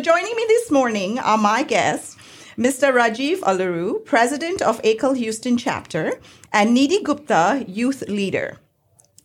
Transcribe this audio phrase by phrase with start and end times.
[0.00, 2.16] joining me this morning are my guests,
[2.56, 2.90] Mr.
[2.90, 6.18] Rajiv Alaru, President of Ekal Houston Chapter,
[6.54, 8.56] and Nidhi Gupta, Youth Leader.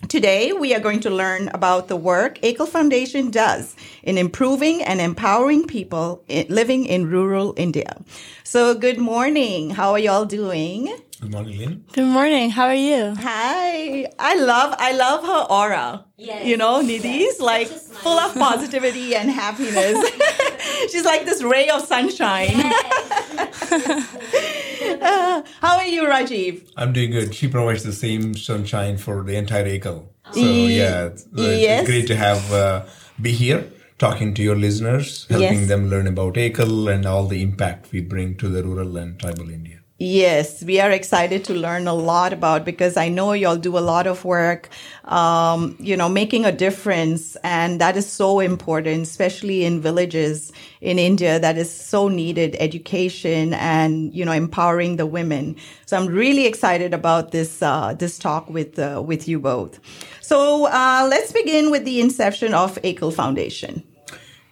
[0.07, 5.01] Today, we are going to learn about the work Ekal Foundation does in improving and
[5.01, 7.97] empowering people living in rural India.
[8.43, 9.71] So, good morning.
[9.71, 10.95] How are y'all doing?
[11.21, 11.85] Good morning, Lynn.
[11.93, 12.51] Good morning.
[12.51, 13.15] How are you?
[13.17, 14.05] Hi.
[14.19, 16.05] I love I love her aura.
[16.17, 16.45] Yes.
[16.45, 17.39] You know, Nidhi's yes.
[17.39, 19.97] like full of positivity and happiness.
[20.91, 22.51] She's like this ray of sunshine.
[22.51, 24.57] Yes.
[25.01, 26.71] uh, how are you, Rajiv?
[26.77, 27.33] I'm doing good.
[27.33, 30.07] She provides the same sunshine for the entire Ekal.
[30.31, 31.81] So yeah, it's, yes.
[31.81, 32.85] it's great to have uh,
[33.21, 35.67] be here talking to your listeners, helping yes.
[35.67, 39.49] them learn about Ekal and all the impact we bring to the rural and tribal
[39.49, 39.74] India.
[39.97, 43.79] Yes, we are excited to learn a lot about because I know y'all do a
[43.79, 44.67] lot of work,
[45.05, 47.37] um, you know, making a difference.
[47.45, 53.53] And that is so important, especially in villages in India that is so needed education
[53.53, 55.55] and, you know, empowering the women.
[55.85, 59.79] So I'm really excited about this, uh, this talk with, uh, with you both.
[60.19, 63.81] So, uh, let's begin with the inception of Ekal Foundation.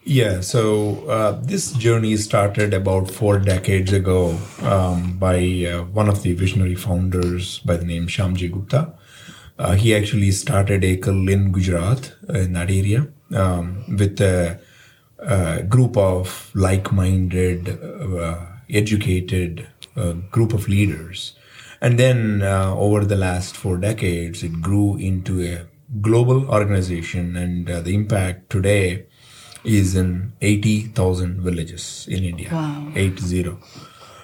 [0.06, 6.24] Yeah, so uh, this journey started about four decades ago um, by uh, one of
[6.24, 8.94] the visionary founders by the name Shyamji Gupta.
[9.58, 14.60] Uh, he actually started Ekal in Gujarat, uh, in that area, um, with a,
[15.20, 21.34] a, group of like-minded, uh, educated uh, group of leaders.
[21.80, 25.66] And then over the last four decades, it grew into a
[26.02, 29.06] global organization, and the impact today
[29.64, 32.50] is in 80,000 villages in India.
[32.52, 32.92] Wow.
[32.96, 33.58] 80.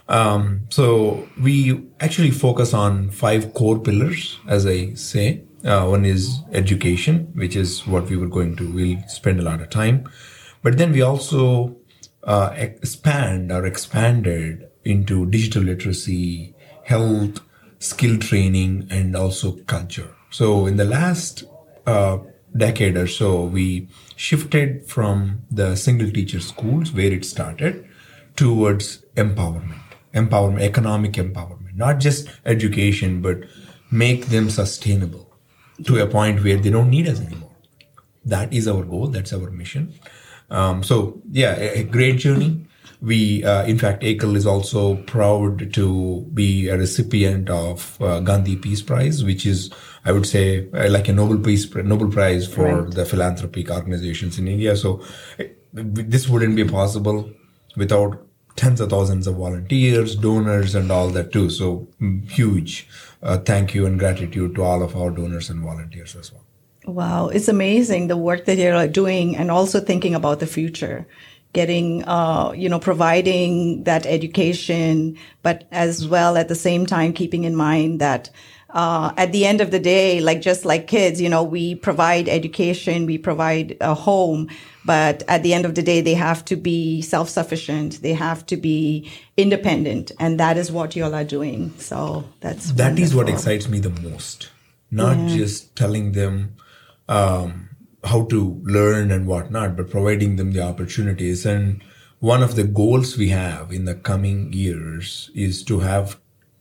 [0.07, 5.43] Um, so we actually focus on five core pillars, as I say.
[5.63, 9.61] Uh, one is education, which is what we were going to, we'll spend a lot
[9.61, 10.09] of time.
[10.63, 11.75] But then we also
[12.23, 17.39] uh, expand or expanded into digital literacy, health,
[17.79, 20.15] skill training, and also culture.
[20.31, 21.43] So in the last
[21.85, 22.19] uh,
[22.55, 27.87] decade or so, we shifted from the single teacher schools where it started
[28.35, 29.81] towards empowerment,
[30.13, 33.37] empowerment, economic empowerment, not just education, but
[33.91, 35.31] make them sustainable
[35.85, 37.55] to a point where they don't need us anymore.
[38.25, 39.07] That is our goal.
[39.07, 39.93] That's our mission.
[40.49, 42.65] Um, so yeah, a, a great journey.
[43.01, 48.57] We, uh, in fact, Ekal is also proud to be a recipient of uh, Gandhi
[48.57, 49.71] Peace Prize, which is,
[50.05, 52.91] I would say, uh, like a Nobel Peace Nobel Prize for right.
[52.91, 54.75] the philanthropic organizations in India.
[54.75, 55.01] So
[55.39, 55.43] uh,
[55.73, 57.29] this wouldn't be possible
[57.75, 61.49] without tens of thousands of volunteers, donors, and all that too.
[61.49, 62.87] So mm, huge
[63.23, 66.45] uh, thank you and gratitude to all of our donors and volunteers as well.
[66.85, 71.07] Wow, it's amazing the work that you're doing and also thinking about the future
[71.53, 77.43] getting, uh, you know, providing that education, but as well at the same time keeping
[77.43, 78.29] in mind that
[78.69, 82.29] uh, at the end of the day, like just like kids, you know, we provide
[82.29, 84.49] education, we provide a home,
[84.85, 88.01] but at the end of the day, they have to be self-sufficient.
[88.01, 91.73] They have to be independent, and that is what you all are doing.
[91.77, 93.03] So that's that wonderful.
[93.03, 94.49] is what excites me the most.
[94.91, 95.37] Not yeah.
[95.37, 96.55] just telling them.
[97.07, 97.69] Um,
[98.03, 101.45] how to learn and whatnot, but providing them the opportunities.
[101.45, 101.83] And
[102.19, 106.19] one of the goals we have in the coming years is to have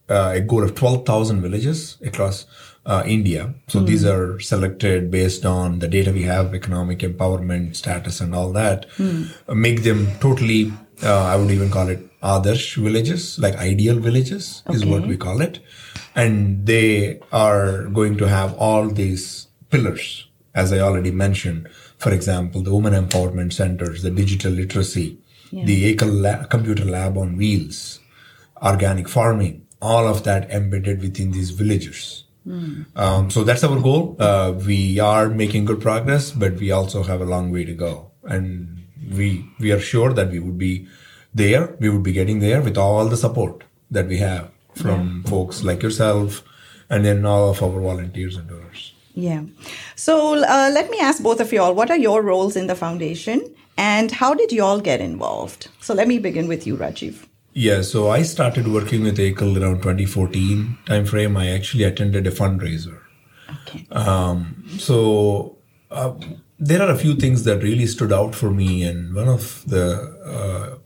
[0.09, 2.47] uh, a goal of 12,000 villages across
[2.87, 3.55] uh, India.
[3.69, 3.87] So mm.
[3.87, 8.89] these are selected based on the data we have, economic empowerment status and all that.
[8.97, 9.31] Mm.
[9.47, 14.63] Uh, make them totally, uh, I would even call it adarsh villages, like ideal villages
[14.67, 14.77] okay.
[14.77, 15.61] is what we call it.
[16.15, 21.69] And they are going to have all these pillars as I already mentioned.
[21.99, 25.19] For example, the women empowerment centers, the digital literacy,
[25.51, 25.65] yeah.
[25.65, 28.01] the Ekal lab, computer lab on wheels,
[28.63, 32.25] organic farming, all of that embedded within these villagers.
[32.47, 32.87] Mm.
[32.97, 34.16] Um, so that's our goal.
[34.19, 38.11] Uh, we are making good progress, but we also have a long way to go.
[38.25, 40.88] And we, we are sure that we would be
[41.35, 41.76] there.
[41.79, 45.31] We would be getting there with all the support that we have from yeah.
[45.31, 46.43] folks like yourself
[46.91, 48.94] and then all of our volunteers and donors.
[49.14, 49.43] Yeah.
[49.97, 52.76] So uh, let me ask both of you all what are your roles in the
[52.76, 55.69] foundation and how did you all get involved?
[55.81, 57.28] So let me begin with you, Rajiv.
[57.58, 61.37] Yeah, so I started working with Ekal around 2014 timeframe.
[61.37, 63.00] I actually attended a fundraiser.
[63.62, 63.84] Okay.
[63.90, 65.56] Um, so
[65.90, 66.14] uh,
[66.60, 69.99] there are a few things that really stood out for me, and one of the
[70.25, 70.78] uh,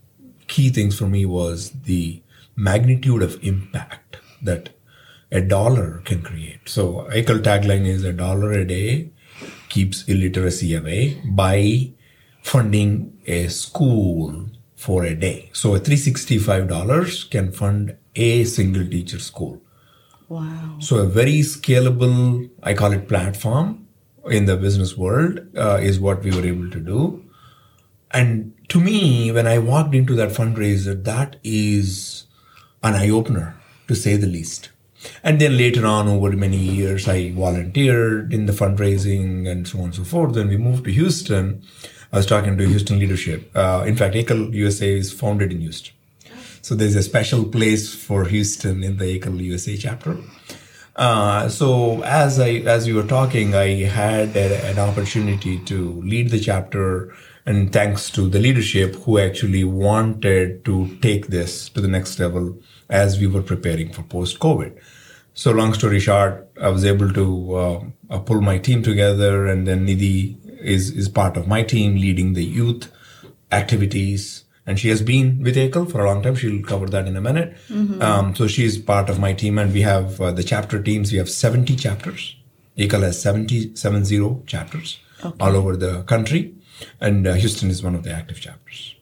[0.46, 2.22] key things for me was the
[2.56, 4.70] magnitude of impact that
[5.30, 6.66] a dollar can create.
[6.70, 9.10] So Ekal tagline is a dollar a day
[9.68, 11.90] keeps illiteracy away by
[12.40, 14.48] funding a school
[14.82, 15.48] for a day.
[15.52, 19.62] So a $365 can fund a single teacher school.
[20.28, 20.76] Wow.
[20.80, 23.86] So a very scalable, I call it platform
[24.28, 27.24] in the business world uh, is what we were able to do.
[28.10, 32.24] And to me, when I walked into that fundraiser, that is
[32.82, 33.54] an eye opener
[33.86, 34.70] to say the least.
[35.22, 39.84] And then later on, over many years, I volunteered in the fundraising and so on
[39.86, 40.34] and so forth.
[40.34, 41.62] When we moved to Houston,
[42.12, 43.50] I was talking to Houston leadership.
[43.54, 45.94] Uh, in fact, Ekal USA is founded in Houston.
[46.60, 50.18] So there's a special place for Houston in the Ekal USA chapter.
[50.94, 56.30] Uh, so as I as you were talking, I had a, an opportunity to lead
[56.30, 57.14] the chapter,
[57.46, 62.58] and thanks to the leadership who actually wanted to take this to the next level
[62.90, 64.78] as we were preparing for post COVID.
[65.32, 67.56] So long story short, I was able to
[68.10, 72.34] uh, pull my team together, and then Nidhi is is part of my team leading
[72.34, 72.90] the youth
[73.50, 76.36] activities and she has been with Ekal for a long time.
[76.36, 77.56] She'll cover that in a minute.
[77.68, 78.00] Mm-hmm.
[78.00, 81.10] Um, so she's part of my team, and we have uh, the chapter teams.
[81.10, 82.36] We have 70 chapters.
[82.78, 85.36] Ekal has 70, 70 chapters okay.
[85.40, 86.54] all over the country,
[87.00, 88.94] and uh, Houston is one of the active chapters.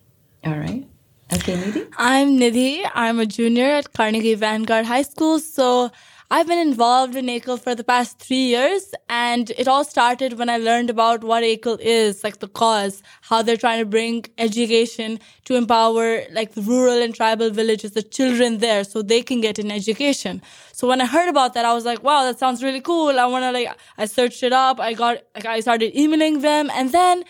[0.45, 0.87] All right.
[1.33, 1.89] Okay, Nidhi?
[1.97, 2.91] I'm Nidhi.
[2.93, 5.39] I'm a junior at Carnegie Vanguard High School.
[5.39, 5.93] So
[6.33, 10.49] I've been involved in Ekal for the past three years, and it all started when
[10.49, 15.19] I learned about what Ekal is, like the cause, how they're trying to bring education
[15.47, 19.59] to empower like the rural and tribal villages, the children there, so they can get
[19.59, 20.41] an education.
[20.71, 23.19] So when I heard about that, I was like, wow, that sounds really cool.
[23.19, 24.79] I want to like, I searched it up.
[24.79, 27.25] I got, like, I started emailing them, and then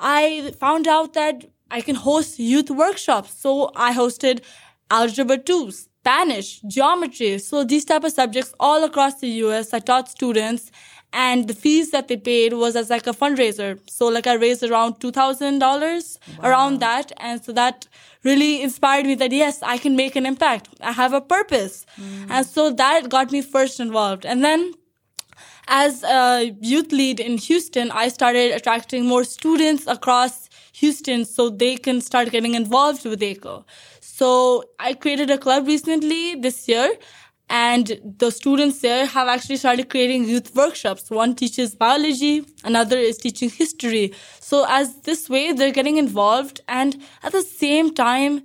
[0.00, 3.38] I found out that I can host youth workshops.
[3.38, 4.42] So I hosted
[4.90, 5.72] Algebra 2,
[6.06, 7.36] Spanish, geometry.
[7.38, 10.70] So these type of subjects all across the US, I taught students
[11.12, 13.80] and the fees that they paid was as like a fundraiser.
[13.90, 16.48] So like I raised around $2,000 wow.
[16.48, 17.10] around that.
[17.16, 17.88] And so that
[18.22, 20.68] really inspired me that yes, I can make an impact.
[20.80, 21.84] I have a purpose.
[22.00, 22.30] Mm.
[22.30, 24.24] And so that got me first involved.
[24.24, 24.74] And then
[25.66, 31.76] as a youth lead in Houston, I started attracting more students across Houston so they
[31.76, 33.64] can start getting involved with Ekal.
[34.18, 36.90] So I created a club recently this year
[37.50, 41.10] and the students there have actually started creating youth workshops.
[41.10, 44.14] One teaches biology, another is teaching history.
[44.40, 48.40] So as this way, they're getting involved and at the same time,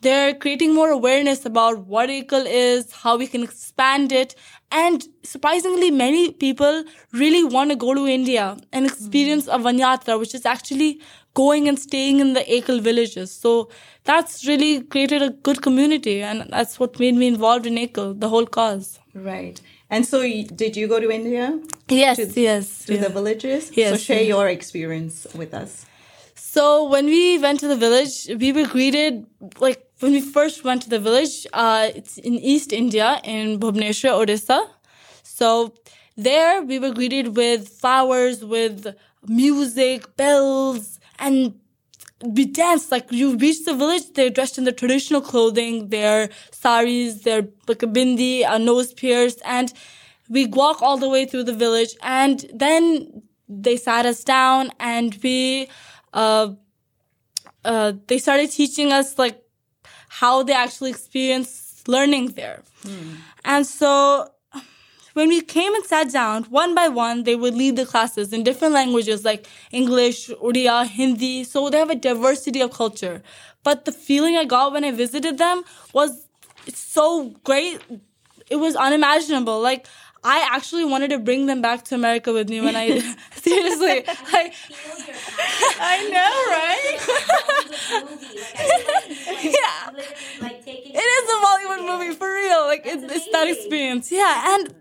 [0.00, 4.36] they're creating more awareness about what Ekal is, how we can expand it.
[4.70, 9.66] And surprisingly, many people really want to go to India and experience mm-hmm.
[9.66, 11.00] a Vanyatra, which is actually
[11.36, 13.30] going and staying in the Ekal villages.
[13.44, 13.68] So
[14.10, 16.20] that's really created a good community.
[16.22, 18.98] And that's what made me involved in Ekal, the whole cause.
[19.14, 19.60] Right.
[19.88, 20.20] And so,
[20.62, 21.60] did you go to India?
[21.88, 22.84] Yes, to, yes.
[22.86, 23.02] To yeah.
[23.02, 23.70] the villages?
[23.74, 23.90] Yes.
[23.90, 25.86] So, share your experience with us.
[26.34, 29.26] So, when we went to the village, we were greeted,
[29.60, 34.12] like, when we first went to the village, uh, it's in East India, in Bhubaneswar,
[34.20, 34.58] Odisha.
[35.22, 35.72] So,
[36.16, 38.92] there we were greeted with flowers, with
[39.28, 41.54] music, bells, and
[42.22, 47.22] we danced like you reach the village they're dressed in their traditional clothing their saris
[47.22, 49.72] their like a bindi a nose pierced and
[50.28, 55.18] we walk all the way through the village and then they sat us down and
[55.22, 55.68] we
[56.14, 56.52] uh
[57.64, 59.42] uh they started teaching us like
[60.08, 63.14] how they actually experience learning there hmm.
[63.44, 64.28] and so
[65.16, 68.42] when we came and sat down, one by one, they would lead the classes in
[68.44, 71.42] different languages like English, Urdu, Hindi.
[71.42, 73.22] So they have a diversity of culture.
[73.64, 76.26] But the feeling I got when I visited them was
[76.68, 77.80] so great.
[78.50, 79.58] It was unimaginable.
[79.58, 79.86] Like,
[80.26, 82.86] I actually wanted to bring them back to America with me when I
[83.36, 84.04] seriously
[84.38, 84.52] I
[85.92, 86.98] I know right?
[89.56, 89.90] Yeah.
[91.00, 92.62] It is a Bollywood movie for real.
[92.66, 94.10] Like it's, it's that experience.
[94.10, 94.74] Yeah and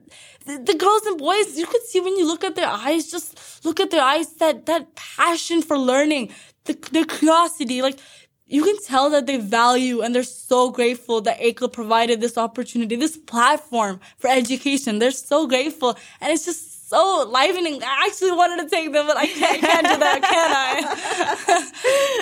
[0.45, 3.65] the, the girls and boys, you could see when you look at their eyes, just
[3.65, 6.31] look at their eyes, that, that passion for learning,
[6.65, 7.99] the, their curiosity, like,
[8.47, 12.95] you can tell that they value and they're so grateful that Ekal provided this opportunity,
[12.95, 14.99] this platform for education.
[14.99, 15.97] They're so grateful.
[16.21, 17.81] And it's just so livening.
[17.83, 21.71] I actually wanted to take them, but I can't, can't do that, can I?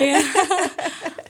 [0.00, 1.10] yeah.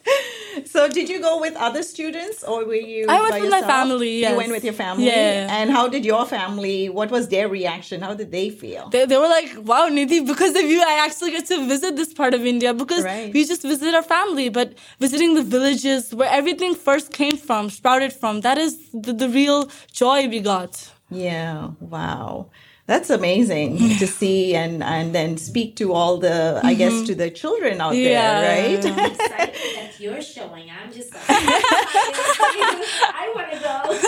[0.67, 3.07] So, did you go with other students, or were you?
[3.09, 3.63] I went with yourself?
[3.63, 4.21] my family.
[4.21, 4.31] Yes.
[4.31, 5.07] You went with your family.
[5.07, 5.57] Yeah.
[5.59, 6.89] And how did your family?
[6.89, 8.01] What was their reaction?
[8.01, 8.89] How did they feel?
[8.89, 12.13] They, they were like, "Wow, Nidhi, because of you, I actually get to visit this
[12.13, 13.33] part of India because right.
[13.33, 18.13] we just visit our family, but visiting the villages where everything first came from, sprouted
[18.13, 18.41] from.
[18.41, 21.71] That is the, the real joy we got." Yeah.
[21.81, 22.51] Wow.
[22.87, 27.07] That's amazing to see and and then speak to all the I guess mm-hmm.
[27.07, 28.41] to the children out Yeah.
[28.43, 28.85] there, right?
[28.87, 30.69] I'm excited that you're showing.
[30.71, 33.99] I'm just like, I want to go.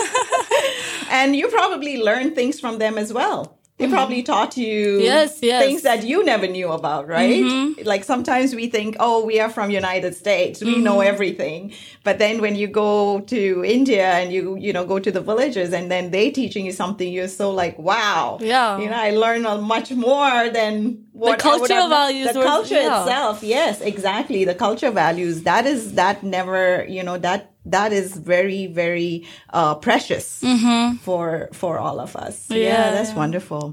[1.09, 3.57] and you probably learned things from them as well.
[3.77, 3.93] They mm-hmm.
[3.93, 5.63] probably taught you Yes, yes.
[5.63, 7.43] things that you never knew about, right?
[7.43, 7.83] Mm-hmm.
[7.83, 11.13] Like sometimes we think, oh, we are from United States, we know mm-hmm.
[11.13, 11.73] everything.
[12.03, 15.73] But then when you go to India and you you know go to the villages
[15.73, 18.79] and then they teaching you something, you're so like, wow, Yeah.
[18.79, 23.01] you know, I learned much more than what would cultural values The were- culture yeah.
[23.03, 24.45] itself, yes, exactly.
[24.45, 29.25] The culture values that is that never, you know, that that is very very
[29.59, 30.25] uh, precious
[31.07, 32.35] for for all of us.
[32.49, 32.63] Yeah, Mm-hmm.
[32.67, 33.21] Yeah, that's yeah.
[33.23, 33.63] wonderful.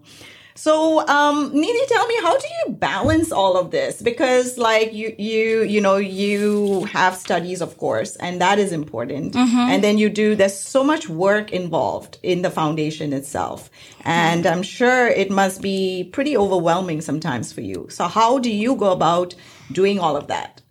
[0.56, 4.00] So, um, Nini, tell me, how do you balance all of this?
[4.00, 9.34] Because, like, you, you, you know, you have studies, of course, and that is important.
[9.73, 10.37] And then you do.
[10.37, 13.68] There's so much work involved in the foundation itself,
[14.04, 17.88] and I'm sure it must be pretty overwhelming sometimes for you.
[17.90, 19.34] So, how do you go about
[19.73, 20.62] doing all of that?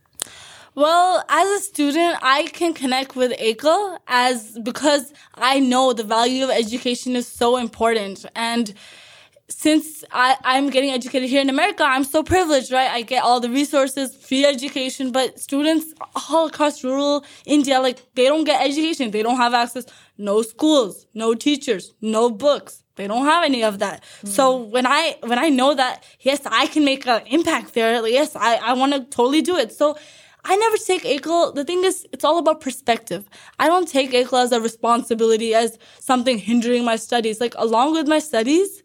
[0.76, 6.44] Well, as a student, I can connect with Ekal as because I know the value
[6.46, 8.26] of education is so important.
[8.34, 8.74] And
[9.50, 12.90] since I, I'm getting educated here in America, I'm so privileged, right?
[12.90, 15.94] I get all the resources, free education, but students
[16.32, 19.12] all across rural India, like, they don't get education.
[19.12, 19.86] They don't have access,
[20.18, 22.84] no schools, no teachers, no books.
[22.96, 24.04] They don't have any of that.
[24.24, 24.72] So hmm.
[24.72, 28.02] when I, when I know that, yes, I can make an impact there.
[28.02, 29.72] Like, yes, I, I want to totally do it.
[29.72, 29.98] So
[30.46, 31.56] I never take Ekal.
[31.56, 33.26] The thing is, it's all about perspective.
[33.60, 37.42] I don't take Ekal as a responsibility, as something hindering my studies.
[37.42, 38.83] Like, along with my studies,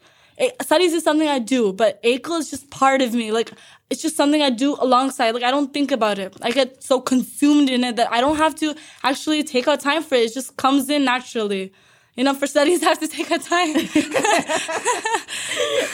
[0.62, 3.32] studies is something I do, but Ekal is just part of me.
[3.32, 3.52] Like,
[3.90, 5.30] it's just something I do alongside.
[5.34, 6.36] Like, I don't think about it.
[6.42, 10.02] I get so consumed in it that I don't have to actually take out time
[10.02, 10.30] for it.
[10.30, 11.72] It just comes in naturally.
[12.16, 13.74] You know, for studies, I have to take out time.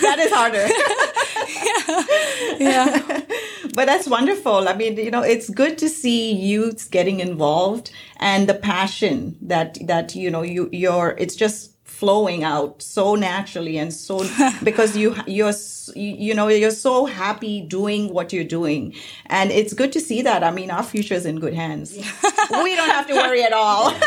[0.01, 0.67] That is harder.
[2.65, 3.21] yeah.
[3.75, 4.69] but that's wonderful.
[4.69, 9.79] I mean, you know, it's good to see youths getting involved and the passion that
[9.87, 11.15] that you know you you're.
[11.19, 11.74] It's just
[12.05, 14.15] flowing out so naturally and so
[14.69, 15.55] because you you're
[15.97, 18.83] you know you're so happy doing what you're doing.
[19.39, 20.41] And it's good to see that.
[20.49, 21.89] I mean our future is in good hands.
[22.67, 23.85] We don't have to worry at all.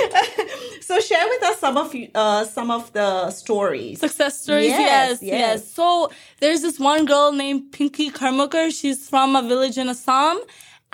[0.90, 4.00] So share with us some of you uh, some of the stories.
[4.00, 5.38] Success stories, Yes, yes, yes.
[5.38, 8.66] yes, So there's this one girl named Pinky Karmakar.
[8.78, 10.36] She's from a village in Assam,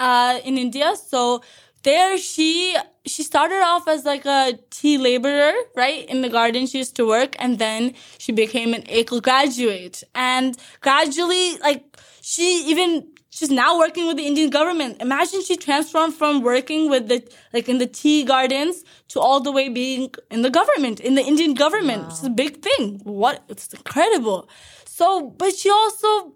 [0.07, 0.89] uh, in India.
[1.13, 1.41] So
[1.87, 2.77] there she
[3.07, 6.05] she started off as like a tea laborer, right?
[6.09, 10.03] In the garden she used to work, and then she became an Ekal graduate.
[10.15, 11.85] And gradually, like
[12.21, 15.01] she even she's now working with the Indian government.
[15.01, 19.53] Imagine she transformed from working with the like in the tea gardens to all the
[19.53, 22.07] way being in the government, in the Indian government.
[22.11, 23.01] It's a big thing.
[23.05, 24.49] What it's incredible.
[24.87, 26.35] So, but she also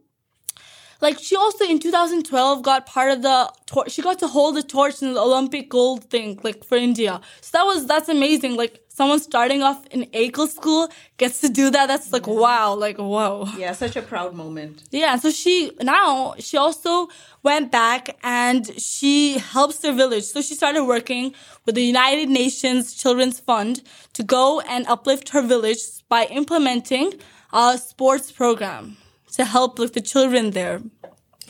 [1.00, 4.62] like she also in 2012 got part of the tor- she got to hold the
[4.62, 7.20] torch in the Olympic gold thing like for India.
[7.40, 8.56] So that was that's amazing.
[8.56, 11.86] Like someone starting off in Ekal school gets to do that.
[11.86, 13.48] That's like wow, like whoa.
[13.56, 17.08] yeah such a proud moment Yeah, so she now she also
[17.42, 20.24] went back and she helps her village.
[20.24, 25.42] So she started working with the United Nations Children's Fund to go and uplift her
[25.42, 25.78] village
[26.08, 27.14] by implementing
[27.52, 28.96] a sports program
[29.36, 30.80] to help like the children there.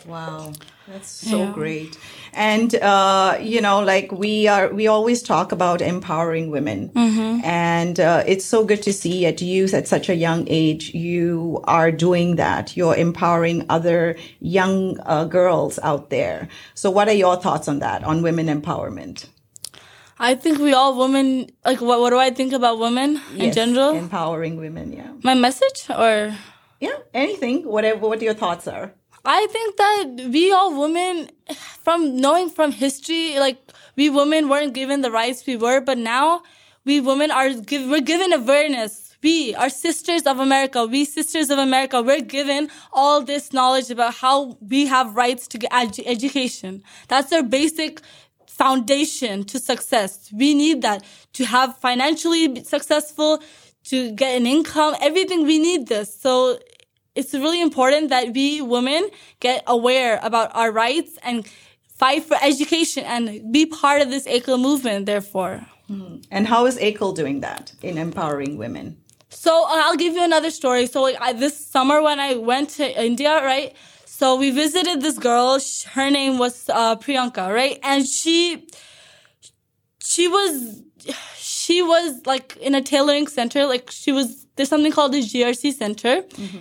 [0.07, 0.53] Wow,
[0.89, 1.53] that's so Yeah.
[1.53, 1.99] great.
[2.33, 6.91] And uh, you know, like we are, we always talk about empowering women,
[7.45, 11.61] and uh, it's so good to see at youth at such a young age you
[11.65, 12.77] are doing that.
[12.77, 16.49] You're empowering other young uh, girls out there.
[16.75, 18.05] So, what are your thoughts on that?
[18.05, 19.27] On women empowerment
[20.23, 23.97] I think we all women like what what do I think about women in general?
[23.97, 24.93] empowering women.
[24.93, 26.37] Yeah, My message or
[26.81, 26.97] yeah.
[27.15, 28.09] Anything, whatever.
[28.09, 28.93] What your thoughts are?
[29.25, 31.31] I think that we all women,
[31.83, 33.59] from knowing from history, like
[33.97, 36.43] we women weren't given the rights we were, but now
[36.85, 39.17] we women are give, we're given awareness.
[39.23, 40.87] We are sisters of America.
[40.87, 42.01] We sisters of America.
[42.01, 46.83] We're given all this knowledge about how we have rights to get edu- education.
[47.09, 48.01] That's our basic
[48.47, 50.33] foundation to success.
[50.33, 53.43] We need that to have financially successful,
[53.85, 55.45] to get an income, everything.
[55.45, 56.19] We need this.
[56.19, 56.59] So
[57.15, 59.09] it's really important that we women
[59.41, 61.47] get aware about our rights and
[61.89, 65.67] fight for education and be part of this Ekal movement, therefore.
[66.31, 68.97] And how is Ekal doing that in empowering women?
[69.29, 70.87] So uh, I'll give you another story.
[70.87, 73.75] So like I, this summer when I went to India, right?
[74.07, 75.59] So we visited this girl.
[75.59, 77.79] Sh- Her name was uh, Priyanka, right?
[77.83, 78.67] And she
[80.03, 80.83] she was
[81.37, 85.73] she was like in a tailoring center like she was there's something called the grc
[85.73, 86.15] center.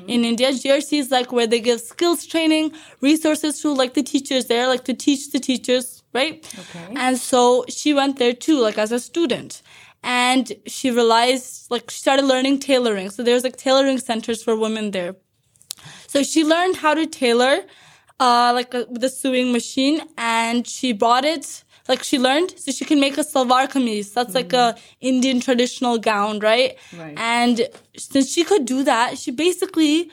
[0.08, 4.46] In india grc is like where they give skills training resources to like the teachers
[4.46, 6.46] there like to teach the teachers right?
[6.62, 6.94] Okay.
[6.96, 9.62] and so she went there too like as a student.
[10.02, 13.10] And she realized like she started learning tailoring.
[13.10, 15.16] So there's like tailoring centers for women there.
[16.08, 17.56] So she learned how to tailor,
[18.20, 21.64] uh, like a, with a sewing machine, and she bought it.
[21.90, 24.14] Like she learned, so she can make a salwar kameez.
[24.14, 26.78] That's like a Indian traditional gown, right?
[26.98, 27.16] Right.
[27.18, 27.68] And
[27.98, 30.12] since she could do that, she basically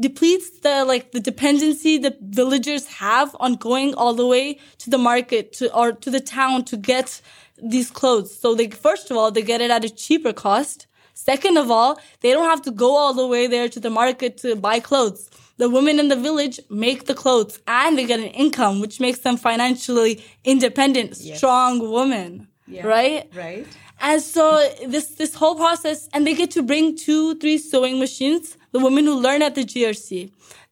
[0.00, 4.98] depletes the like the dependency the villagers have on going all the way to the
[4.98, 7.20] market to or to the town to get
[7.62, 8.38] these clothes.
[8.38, 10.86] So they first of all they get it at a cheaper cost.
[11.14, 14.36] Second of all, they don't have to go all the way there to the market
[14.38, 15.30] to buy clothes.
[15.58, 19.20] The women in the village make the clothes and they get an income, which makes
[19.20, 22.48] them financially independent, strong women.
[22.68, 23.30] Right?
[23.34, 23.66] Right.
[24.00, 28.56] And so this this whole process, and they get to bring two, three sewing machines.
[28.72, 30.30] The women who learn at the GRC,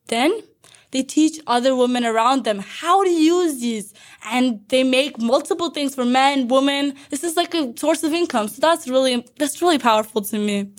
[0.09, 0.43] then
[0.91, 3.95] they teach other women around them how to use these,
[4.31, 6.95] and they make multiple things for men, women.
[7.09, 8.49] This is like a source of income.
[8.49, 10.71] So that's really that's really powerful to me.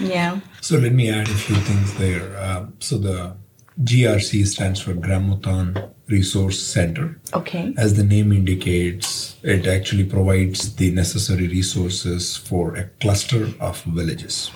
[0.00, 0.40] Yeah.
[0.60, 2.36] So let me add a few things there.
[2.36, 3.36] Uh, so the
[3.82, 7.18] GRC stands for Gramotthan Resource Center.
[7.32, 7.74] Okay.
[7.76, 14.52] As the name indicates, it actually provides the necessary resources for a cluster of villages.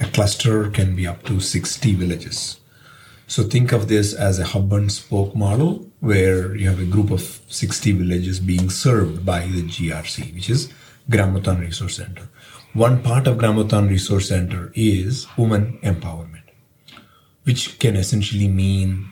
[0.00, 2.60] A cluster can be up to 60 villages.
[3.26, 7.10] So think of this as a hub and spoke model where you have a group
[7.10, 10.72] of 60 villages being served by the GRC, which is
[11.10, 12.28] Gramotthan Resource Center.
[12.72, 16.41] One part of Gramotthan Resource Center is women empowerment
[17.44, 19.08] which can essentially mean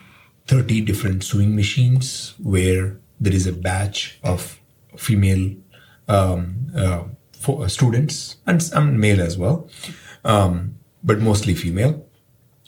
[0.47, 4.59] 30 different sewing machines where there is a batch of
[4.97, 5.55] female
[6.09, 9.69] um, uh, fo- uh, students and some male as well,
[10.25, 12.07] um, but mostly female.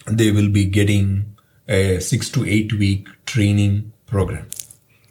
[0.07, 1.37] They will be getting
[1.69, 4.49] a six to eight week training program,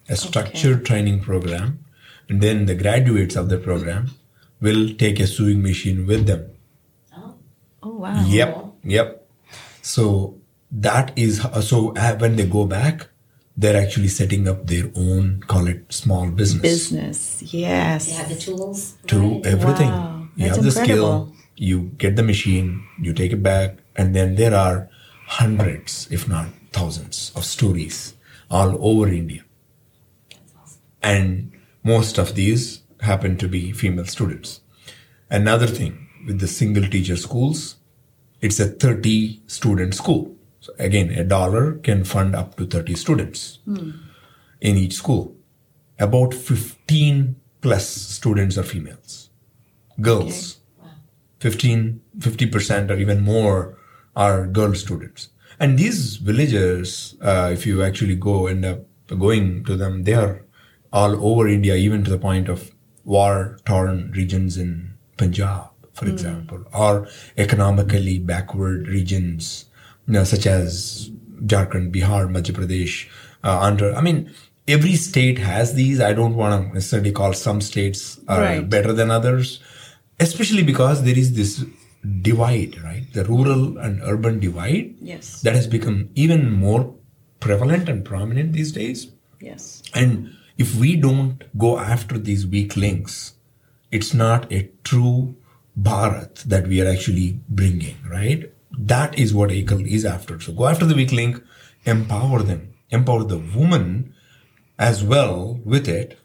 [0.09, 1.79] a structured training program,
[2.29, 4.11] and then the graduates of the program
[4.59, 6.51] will take a sewing machine with them
[7.15, 7.35] Oh,
[7.83, 8.23] Oh wow.
[8.27, 9.29] Yep, yep.
[9.81, 10.37] So
[10.71, 13.07] that is so uh, when they go back,
[13.57, 16.61] they're actually setting up their own, call it small business.
[16.61, 17.43] Business.
[17.53, 18.09] Yes.
[18.09, 18.95] You have the tools.
[19.07, 19.45] To right?
[19.45, 19.89] everything.
[19.89, 21.25] Wow, You that's have the incredible.
[21.27, 24.89] skill, you get the machine, you take it back, and then there are
[25.27, 28.15] hundreds, if not thousands, of stories
[28.49, 29.43] all over India.
[31.03, 31.51] And
[31.83, 34.61] most of these happen to be female students.
[35.29, 37.75] Another thing with the single teacher schools,
[38.41, 40.35] it's a 30 student school.
[40.61, 43.59] So again, a dollar can fund up to 30 students
[44.61, 45.35] in each school.
[45.99, 49.29] About 15 plus students are females,
[49.99, 50.57] girls.
[51.39, 53.77] 15, 50% or even more
[54.15, 55.29] are girl students.
[55.59, 60.45] And these villagers, uh, if you actually go end up going to them, they are
[60.93, 62.71] all over India, even to the point of
[63.03, 69.65] war torn regions in Punjab, for example, or economically backward regions,
[70.07, 71.09] you know, such as
[71.45, 73.07] Jharkhand, Bihar, Madhya Pradesh,
[73.43, 73.95] uh, Andhra.
[73.95, 74.31] I mean,
[74.67, 75.99] every state has these.
[75.99, 78.69] I don't want to necessarily call some states are Right.
[78.69, 79.59] better than others,
[80.19, 81.63] especially because there is this
[82.21, 83.05] divide, right?
[83.13, 85.41] The rural and urban divide Yes.
[85.41, 86.93] that has become even more
[87.39, 89.07] prevalent and prominent these days.
[89.39, 89.81] Yes.
[89.93, 93.33] And if we don't go after these weak links,
[93.91, 95.35] it's not a true
[95.79, 98.51] Bharat that we are actually bringing, right?
[98.77, 100.39] That is what Ekal is after.
[100.39, 101.41] So go after the weak link,
[101.85, 104.13] empower them, empower the woman
[104.79, 106.17] as well with it,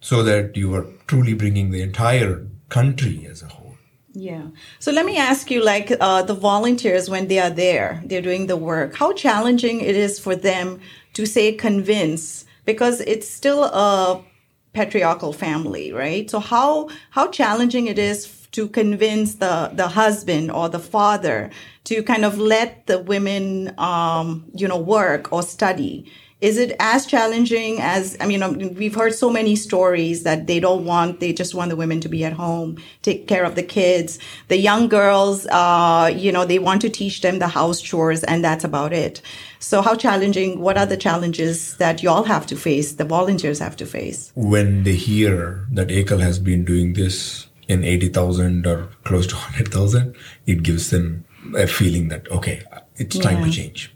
[0.00, 3.76] so that you are truly bringing the entire country as a whole.
[4.12, 4.48] Yeah.
[4.78, 8.46] So let me ask you, like uh, the volunteers when they are there, they're doing
[8.46, 8.96] the work.
[8.96, 10.80] How challenging it is for them
[11.12, 14.24] to say convince because it's still a
[14.72, 16.28] patriarchal family, right?
[16.30, 21.50] So how how challenging it is to convince the the husband or the father
[21.84, 26.10] to kind of let the women, um, you know, work or study.
[26.40, 28.42] Is it as challenging as I mean?
[28.42, 32.00] um, We've heard so many stories that they don't want; they just want the women
[32.00, 34.18] to be at home, take care of the kids.
[34.48, 38.42] The young girls, uh, you know, they want to teach them the house chores, and
[38.42, 39.20] that's about it.
[39.58, 40.60] So, how challenging?
[40.60, 42.94] What are the challenges that y'all have to face?
[42.94, 44.32] The volunteers have to face.
[44.34, 50.16] when they hear that Ekal has been doing this in 80,000 or close to 100,000,
[50.46, 51.24] it gives them
[51.56, 52.62] a feeling that, okay,
[52.96, 53.94] it's time to change.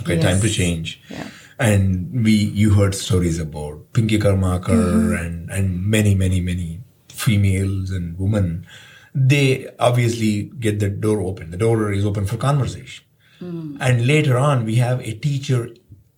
[0.00, 1.00] Okay, time to change.
[1.10, 1.28] Yeah.
[1.58, 5.12] And we, you heard stories about Pinky Karmakar Mm-hmm.
[5.14, 8.66] and, and many, many, many females and women,
[9.14, 11.50] they obviously get the door open.
[11.50, 13.04] The door is open for conversation.
[13.38, 15.68] And later on, we have a teacher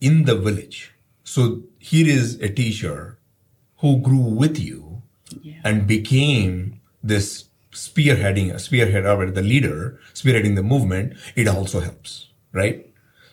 [0.00, 0.94] in the village.
[1.24, 3.18] So here is a teacher
[3.78, 4.87] who grew with you
[5.64, 11.14] and became this spearheading, a spearhead or the leader, spearheading the movement.
[11.36, 12.86] It also helps, right?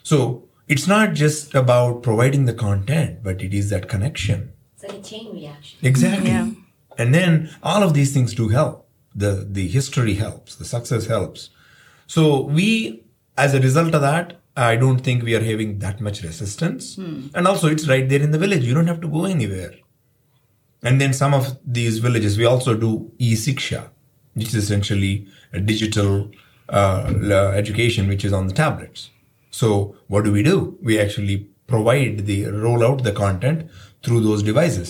[0.04, 4.54] So it's not just about providing the content, but it is that connection.
[4.76, 5.80] It's like a chain reaction.
[5.82, 6.30] Exactly.
[6.30, 6.52] Yeah.
[6.98, 8.88] And then all of these things do help.
[9.14, 11.50] The the history helps, the success helps.
[12.08, 13.04] So we
[13.38, 16.96] as a result of that, I don't think we are having that much resistance.
[16.96, 17.28] Hmm.
[17.34, 18.64] And also it's right there in the village.
[18.64, 19.74] You don't have to go anywhere.
[20.86, 23.90] And then some of these villages, we also do e-siksha,
[24.36, 26.32] which is essentially a digital
[26.70, 27.12] uh,
[27.56, 29.10] education, which is on the tablets.
[29.50, 30.78] So what do we do?
[30.82, 33.70] We actually provide the roll out the content
[34.04, 34.90] through those devices.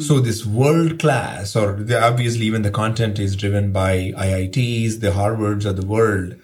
[0.00, 5.12] So this world class, or the, obviously even the content is driven by IITs, the
[5.12, 6.34] Harvards of the world.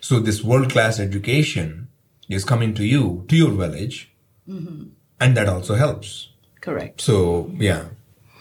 [0.00, 1.86] So this world class education
[2.28, 4.10] is coming to you, to your village,
[5.20, 6.30] and that also helps.
[6.60, 7.00] Correct.
[7.00, 7.84] So yeah,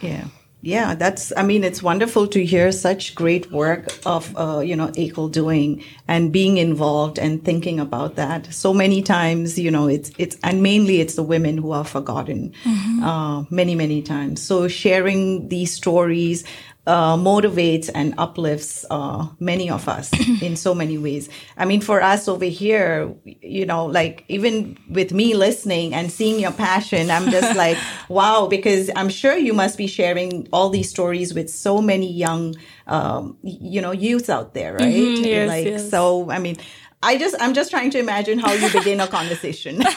[0.02, 0.26] Yeah.
[0.62, 4.88] Yeah, that's, I mean, it's wonderful to hear such great work of, uh, you know,
[4.90, 8.54] Ekal doing and being involved and thinking about that.
[8.54, 12.54] So many times, you know, it's, it's, and mainly it's the women who are forgotten,
[13.02, 14.42] uh, many, many times.
[14.44, 16.44] So sharing these stories,
[16.90, 21.30] uh, motivates and uplifts uh, many of us in so many ways.
[21.56, 26.40] I mean, for us over here, you know, like even with me listening and seeing
[26.40, 27.78] your passion, I'm just like,
[28.10, 32.56] wow, because I'm sure you must be sharing all these stories with so many young,
[32.88, 34.96] um, you know, youth out there, right?
[34.96, 35.90] Mhm, yes, like, yes.
[35.92, 36.58] so, I mean,
[37.04, 39.84] I just, I'm just trying to imagine how you begin a conversation.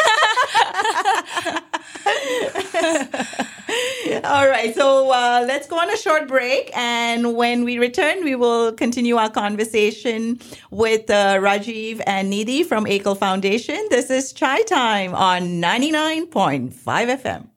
[4.24, 6.70] All right, so uh, let's go on a short break.
[6.76, 12.84] And when we return, we will continue our conversation with uh, Rajiv and Nidhi from
[12.84, 13.86] Ekal Foundation.
[13.90, 17.48] This is Chai Time on 99.5 FM.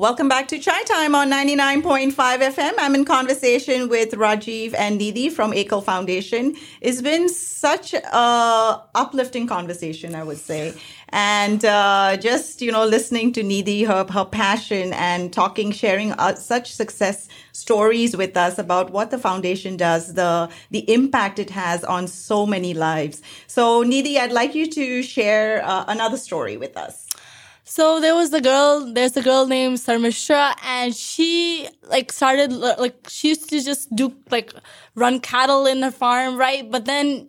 [0.00, 2.72] Welcome back to Chai Time on 99.5 FM.
[2.78, 6.56] I'm in conversation with Rajiv and Nidhi from Ekal Foundation.
[6.80, 10.72] It's been such a uplifting conversation, I would say.
[11.12, 16.36] And uh, just, you know, listening to Nidhi, her, her passion and talking, sharing uh,
[16.36, 21.84] such success stories with us about what the foundation does, the, the impact it has
[21.84, 23.22] on so many lives.
[23.46, 27.08] So Nidhi, I'd like you to share uh, another story with us.
[27.64, 32.96] So there was the girl, there's a girl named Sarmishra and she like started like
[33.08, 34.52] she used to just do like
[34.96, 36.68] run cattle in her farm, right?
[36.68, 37.28] But then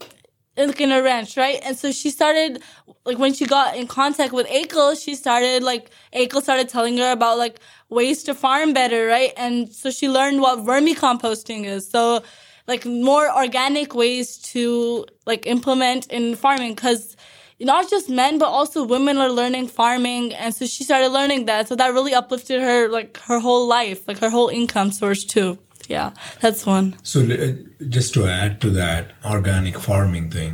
[0.67, 1.60] like in a ranch, right?
[1.63, 2.62] And so she started
[3.06, 7.12] like when she got in contact with Ekal, she started like Ekal started telling her
[7.12, 9.34] about like ways to farm better, right?
[9.38, 11.89] And so she learned what vermicomposting is.
[11.89, 12.24] So
[12.67, 17.15] like more organic ways to like implement in farming because
[17.60, 21.67] not just men but also women are learning farming and so she started learning that
[21.67, 25.58] so that really uplifted her like her whole life like her whole income source too
[25.95, 26.10] yeah
[26.43, 27.54] that's one So uh,
[27.95, 29.04] just to add to that
[29.36, 30.54] organic farming thing,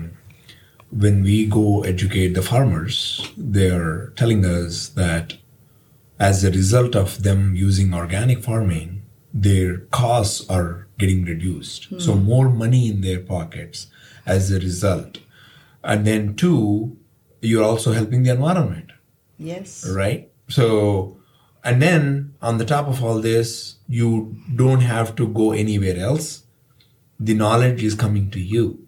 [1.04, 2.96] when we go educate the farmers,
[3.56, 5.26] they're telling us that
[6.20, 8.90] as a result of them using organic farming,
[9.48, 9.72] their
[10.02, 11.82] costs are getting reduced.
[12.06, 13.88] So more money in their pockets
[14.26, 15.20] as a result.
[15.84, 16.98] And then two,
[17.42, 18.90] you're also helping the environment
[19.38, 19.86] Yes.
[20.02, 20.32] right?
[20.50, 21.18] So,
[21.64, 26.44] and then on the top of all this, you don't have to go anywhere else.
[27.20, 28.80] The knowledge is coming to you.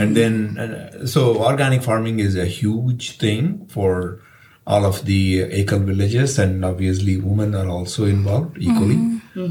[0.00, 4.20] And then, uh, so organic farming is a huge thing for
[4.66, 8.96] all of the Ekal villages, and obviously, women are also involved equally.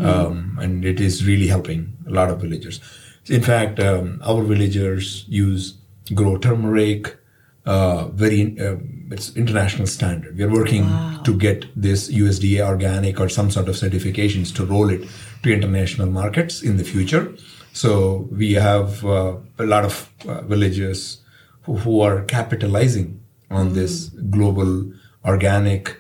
[0.02, 2.80] Um, and it is really helping a lot of villagers.
[3.28, 5.76] In fact, um, our villagers use
[6.16, 7.16] grow turmeric,
[7.66, 8.76] uh, very uh,
[9.12, 10.38] it's international standard.
[10.38, 10.86] We are working
[11.24, 15.08] to get this USDA organic or some sort of certifications to roll it
[15.44, 17.34] to international markets in the future.
[17.74, 21.22] So we have uh, a lot of uh, villages
[21.64, 24.92] who, who are capitalizing on this global
[25.26, 25.98] organic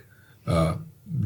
[0.47, 0.75] uh,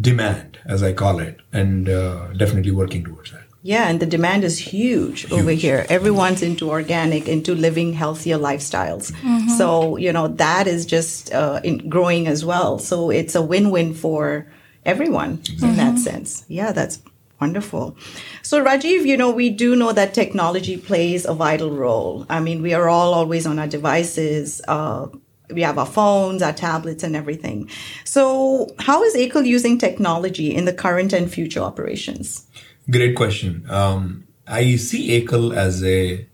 [0.01, 3.46] demand, as I call it, and uh, definitely working towards that.
[3.67, 5.85] Yeah, and the demand is huge, over here.
[5.89, 9.11] Everyone's into organic, into living healthier lifestyles.
[9.57, 12.79] So, you know, that is just uh, in growing as well.
[12.79, 14.47] So it's a win win for
[14.85, 16.45] everyone in that sense.
[16.47, 17.01] Yeah, that's
[17.41, 17.97] wonderful.
[18.41, 22.25] So, Rajiv, you know, we do know that technology plays a vital role.
[22.29, 24.61] I mean, we are all always on our devices.
[24.65, 25.07] Uh,
[25.51, 27.69] we have our phones, our tablets, and everything.
[28.05, 32.47] So, how is Ekal using technology in the current and future operations?
[32.89, 33.69] Great question.
[33.69, 36.25] Um, I see Ekal as a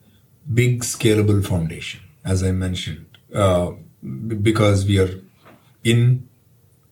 [0.54, 3.72] big scalable foundation, as I mentioned, uh,
[4.42, 5.20] because we are
[5.84, 6.28] in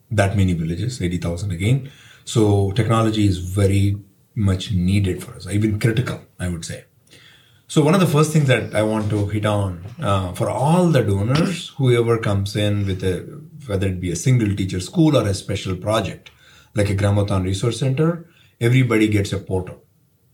[0.09, 1.91] that many villages, 80,000 again.
[2.25, 3.97] So technology is very
[4.33, 6.85] much needed for us, even critical, I would say.
[7.67, 10.87] So one of the first things that I want to hit on uh, for all
[10.87, 15.27] the donors, whoever comes in with a, whether it be a single teacher school or
[15.27, 16.31] a special project,
[16.73, 18.25] like a Gramotthan Resource Center,
[18.61, 19.83] everybody gets a portal.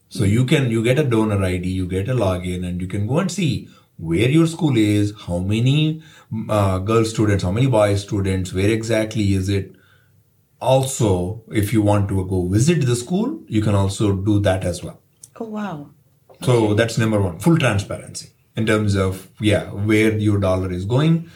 [0.09, 3.07] So you can, you get a donor ID, you get a login and you can
[3.07, 6.03] go and see where your school is, how many
[6.49, 9.73] uh, girl students, how many boy students, where exactly is it.
[10.61, 14.83] Also, if you want to go visit the school, you can also do that as
[14.83, 15.01] well.
[15.39, 15.89] Oh wow.
[16.41, 21.29] So that's number one, full transparency in terms of, yeah, where your dollar is going.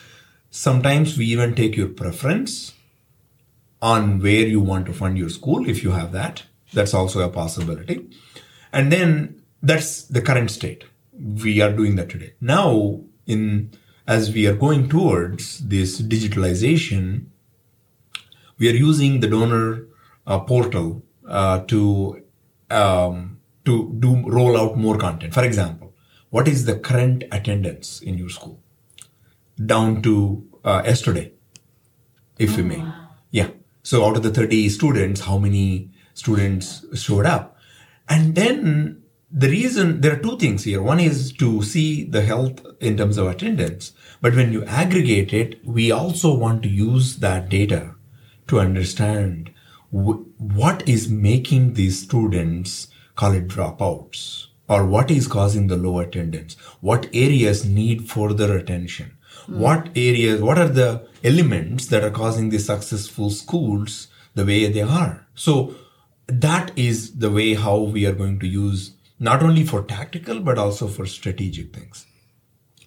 [0.50, 2.74] Sometimes we even take your preference
[3.82, 6.44] on where you want to fund your school if you have that.
[6.74, 8.10] That's also a possibility.
[8.72, 10.86] And then that's the current state.
[11.14, 12.34] We are doing that today.
[12.40, 13.72] Now, in
[14.08, 17.26] as we are going towards this digitalization,
[18.58, 19.86] we are using the donor
[20.26, 22.24] uh, portal uh, to
[22.70, 25.34] um, to do roll out more content.
[25.34, 25.94] For example,
[26.30, 28.60] what is the current attendance in your school
[29.64, 31.34] down to uh, yesterday,
[32.40, 32.84] if we may?
[33.30, 33.50] Yeah.
[33.84, 35.91] So out of the 30 students, how many
[36.22, 37.58] students showed up?
[38.08, 40.82] And then the reason there are two things here.
[40.82, 45.66] One is to see the health in terms of attendance, but when you aggregate it,
[45.66, 47.96] we also want to use that data
[48.48, 49.52] to understand
[49.92, 54.48] w- what is making these students call it dropouts?
[54.68, 56.56] Or what is causing the low attendance?
[56.80, 59.18] What areas need further attention?
[59.46, 59.60] Hmm.
[59.60, 64.82] What areas what are the elements that are causing the successful schools the way they
[64.82, 65.28] are?
[65.36, 65.76] So
[66.32, 70.58] that is the way how we are going to use not only for tactical but
[70.58, 72.06] also for strategic things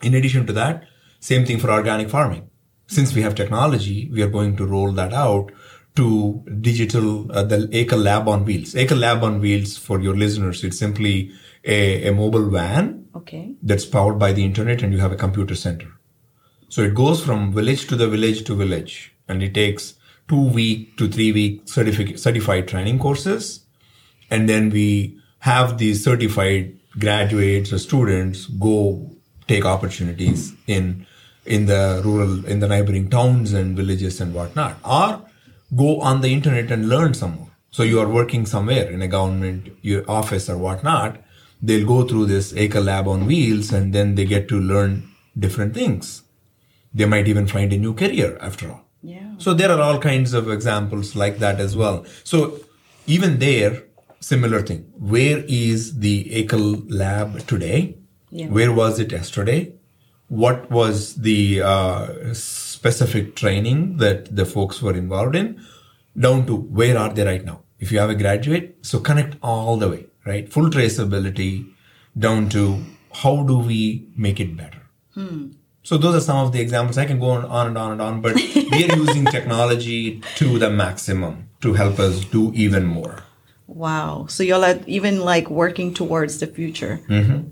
[0.03, 0.85] in addition to that
[1.21, 2.49] same thing for organic farming
[2.87, 5.51] since we have technology we are going to roll that out
[5.97, 10.65] to digital uh, the Ekal lab on wheels Ekal lab on wheels for your listeners
[10.65, 11.31] it's simply
[11.65, 13.55] a, a mobile van Okay.
[13.63, 15.87] that's powered by the internet and you have a computer center.
[16.69, 19.95] So it goes from village to the village to village and it takes
[20.29, 23.65] two week to three week certified training courses.
[24.31, 29.11] And then we have these certified graduates or students go
[29.47, 31.07] take opportunities in,
[31.45, 35.23] in the rural, in the neighboring towns and villages and whatnot, or
[35.77, 37.51] go on the internet and learn some more.
[37.71, 41.21] So you are working somewhere in a government your office or whatnot.
[41.61, 45.75] They'll go through this Ekal lab on wheels and then they get to learn different
[45.75, 46.23] things.
[46.95, 48.84] They might even find a new career after all.
[49.05, 49.35] Yeah.
[49.39, 52.07] So there are all kinds of examples like that as well.
[52.25, 52.61] So
[53.07, 53.85] even there,
[54.21, 54.91] similar thing.
[54.99, 57.99] Where is the Ekal lab today?
[58.31, 58.49] Yeah.
[58.49, 59.75] Where was it yesterday?
[60.29, 65.63] What was the uh, specific training that the folks were involved in?
[66.19, 67.61] Down to where are they right now?
[67.79, 70.51] If you have a graduate, so connect all the way, right?
[70.51, 71.71] Full traceability
[72.17, 74.81] down to how do we make it better?
[75.85, 76.97] So those are some of the examples.
[76.97, 80.59] I can go on, on and on and on, but we are using technology to
[80.59, 83.23] the maximum to help us do even more.
[83.67, 84.27] Wow.
[84.29, 87.01] So you're like even like working towards the future.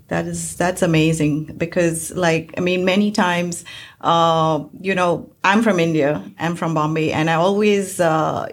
[0.09, 3.65] That is that's amazing because like I mean many times
[4.03, 6.23] uh you know I'm from India.
[6.39, 8.47] I'm from Bombay and I always uh,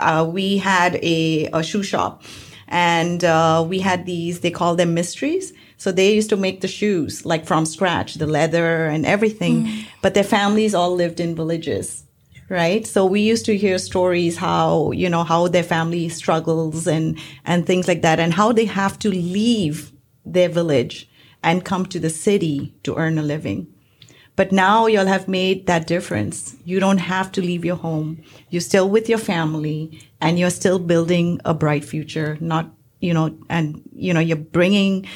[0.00, 2.22] uh we had a a shoe shop
[2.66, 5.52] and uh we had these they call them mysteries.
[5.76, 9.86] So they used to make the shoes like from scratch, the leather and everything, mm.
[10.02, 12.04] but their families all lived in villages
[12.48, 12.86] right?
[12.86, 17.66] So we used to hear stories how you know how their family struggles and and
[17.66, 19.92] things like that and how they have to leave
[20.24, 21.08] their village
[21.42, 23.66] and come to the city to earn a living.
[24.36, 26.56] But now you'll have made that difference.
[26.64, 28.22] You don't have to leave your home.
[28.50, 33.36] You're still with your family and you're still building a bright future not you know
[33.50, 35.06] and you know you're bringing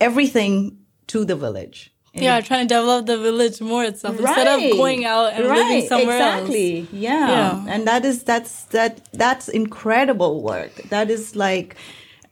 [0.00, 0.78] everything
[1.08, 5.34] to the village Yeah, trying to develop the village more itself instead of going out
[5.34, 6.80] and living somewhere exactly.
[6.80, 6.88] else.
[6.92, 7.28] Yeah.
[7.28, 7.64] Yeah.
[7.68, 10.74] And that is that's that that's incredible work.
[10.88, 11.76] That is like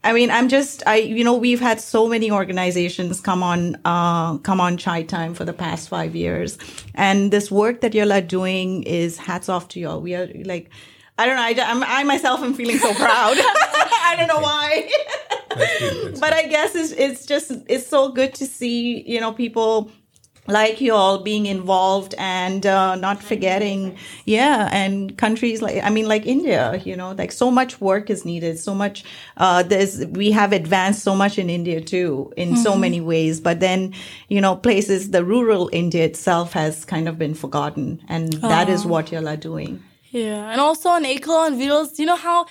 [0.02, 4.38] I mean, I'm just I you know, we've had so many organizations come on uh
[4.38, 6.56] come on Chai Time for the past 5 years.
[6.94, 10.00] And this work that you're like doing is hats off to y'all.
[10.00, 10.70] We are like
[11.16, 11.42] I don't know.
[11.42, 13.36] I, I'm, I myself am feeling so proud.
[13.38, 14.90] I don't know why.
[16.30, 16.52] That's good.
[16.52, 19.90] That's but I guess it's it's just it's so good to see you know people
[20.46, 23.96] like you all being involved and uh, not forgetting.
[24.26, 28.24] Yeah and countries like i mean like india you know like so much work is
[28.24, 29.04] needed so much
[29.36, 33.40] uh, there's we have advanced so much in india too in so many ways.
[33.40, 33.94] But then
[34.28, 38.86] you know places the rural india itself has kind of been forgotten and that is
[38.86, 39.82] what y'all are doing.
[40.10, 42.46] Yeah, and also on Ekal and videos, you know how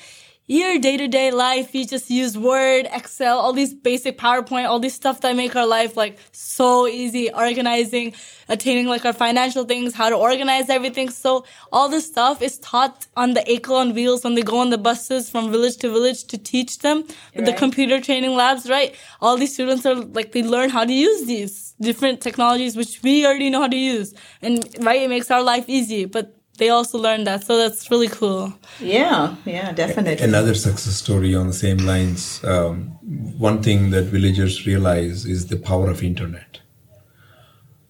[0.46, 4.80] your day to day life, you just use Word, Excel, all these basic PowerPoint, all
[4.80, 8.14] these stuff that make our life like so easy, organizing,
[8.50, 11.10] attaining like our financial things, how to organize everything.
[11.10, 14.70] So all this stuff is taught on the Ekal on wheels when they go on
[14.70, 18.94] the buses from village to village to teach them with the computer training labs, right?
[19.22, 23.26] All these students are like, they learn how to use these different technologies, which we
[23.26, 24.14] already know how to use.
[24.42, 27.44] And right, it makes our life easy, but they also learn that.
[27.44, 28.54] So that's really cool.
[28.80, 32.44] yeah yeah definitely Another success story on the same lines.
[32.44, 32.98] Um,
[33.38, 36.60] one thing that villagers realize is the power of internet.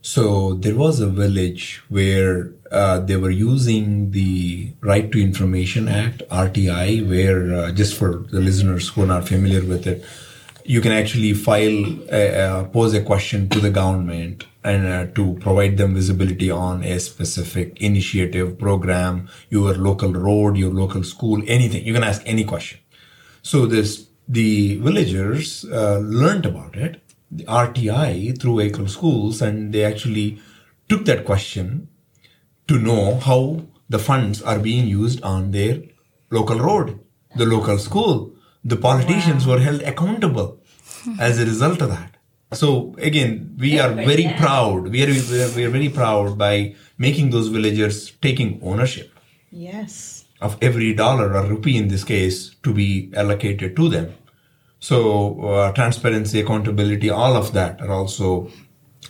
[0.01, 6.23] So there was a village where uh, they were using the Right to Information Act
[6.29, 10.03] (RTI), where uh, just for the listeners who are not familiar with it,
[10.65, 15.93] you can actually file, pose a question to the government and uh, to provide them
[15.93, 21.85] visibility on a specific initiative, program, your local road, your local school, anything.
[21.85, 22.79] You can ask any question.
[23.41, 29.83] So this the villagers uh, learned about it, the RTI through Ekal schools, and they
[29.83, 30.41] actually
[30.87, 31.89] took that question
[32.67, 35.81] to know how the funds are being used on their
[36.31, 36.99] local road,
[37.35, 38.32] the local school.
[38.63, 40.59] The politicians were held accountable
[41.19, 42.15] as a result of that.
[42.53, 44.87] So again, we are Good very proud.
[44.89, 49.09] We are, we are we are very proud by making those villagers taking ownership
[49.51, 54.13] yes of every dollar or rupee in this case to be allocated to them.
[54.79, 58.51] So uh, transparency, accountability, all of that are also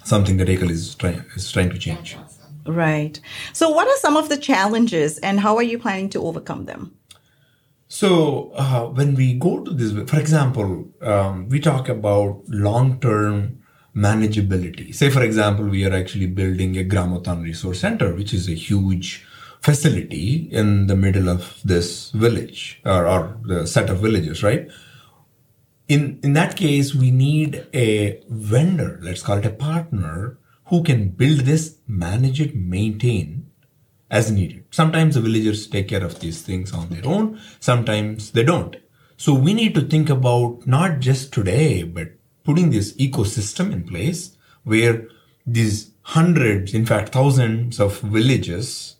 [0.04, 2.18] something that Ekal is trying is trying to change.
[2.66, 3.20] right
[3.52, 6.94] so what are some of the challenges and how are you planning to overcome them
[7.94, 13.62] So uh, when we go to this, for example, um, we talk about long-term
[13.96, 14.96] manageability.
[14.96, 19.24] Say, for example, we are actually building a Gramotthan Resource Center, which is a huge
[19.62, 24.68] facility in the middle of this village or, or the set of villages, right?
[25.88, 31.10] In in that case, we need a vendor, let's call it a partner, who can
[31.10, 33.43] build this, manage it, maintain
[34.14, 34.64] as needed.
[34.72, 38.76] Sometimes the villagers take care of these things on their own, sometimes they don't.
[39.18, 42.10] So we need to think about not just today, but
[42.44, 45.08] putting this ecosystem in place where
[45.46, 48.98] these hundreds, in fact, thousands of villages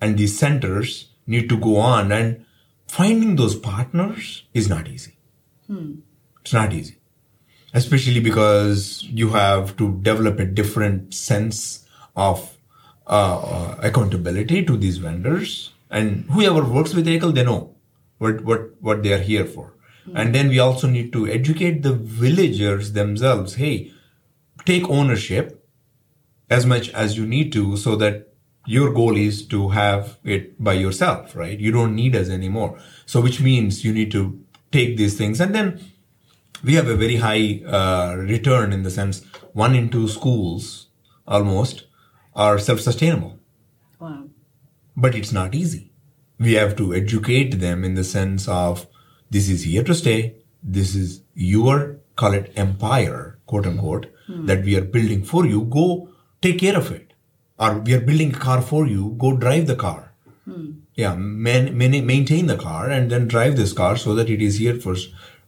[0.00, 2.44] and these centers need to go on and
[2.88, 5.16] finding those partners is not easy.
[5.66, 6.00] Hmm.
[6.42, 7.00] It's not easy
[7.72, 12.56] especially because you have to develop a different sense of
[13.10, 17.74] uh, uh, accountability to these vendors and whoever works with Ekal, they know
[18.18, 19.74] what, what, what they are here for.
[20.14, 23.56] And then we also need to educate the villagers themselves.
[23.56, 23.92] Hey,
[24.64, 25.68] take ownership
[26.48, 28.32] as much as you need to so that
[28.66, 31.58] your goal is to have it by yourself, right?
[31.58, 32.78] You don't need us anymore.
[33.06, 35.80] So which means you need to take these things and then
[36.62, 40.86] we have a very high uh, return in the sense one in two schools
[41.26, 41.86] almost
[42.34, 43.38] are self-sustainable.
[43.98, 44.24] Wow.
[44.96, 45.92] But it's not easy.
[46.38, 48.86] We have to educate them in the sense of
[49.30, 50.36] this is here to stay.
[50.62, 54.46] This is your call it empire quote unquote hmm.
[54.46, 55.62] that we are building for you.
[55.62, 56.08] Go
[56.40, 57.12] take care of it.
[57.58, 59.14] Or we are building a car for you.
[59.18, 60.12] Go drive the car.
[60.44, 60.70] Hmm.
[60.94, 64.58] Yeah man, man, maintain the car and then drive this car so that it is
[64.58, 64.96] here for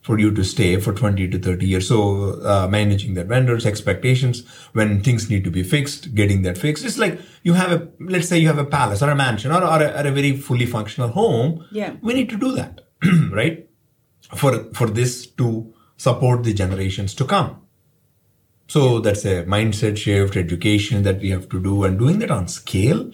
[0.03, 4.43] for you to stay for 20 to 30 years so uh, managing the vendors expectations
[4.73, 8.29] when things need to be fixed getting that fixed it's like you have a let's
[8.29, 10.67] say you have a palace or a mansion or, or, a, or a very fully
[10.67, 11.95] functional home Yeah.
[12.03, 12.81] we need to do that
[13.33, 13.69] right
[14.35, 17.59] for for this to support the generations to come
[18.69, 22.49] so that's a mindset shift, education that we have to do, and doing that on
[22.49, 23.11] scale